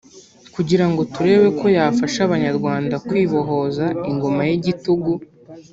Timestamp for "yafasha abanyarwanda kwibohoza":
1.77-3.85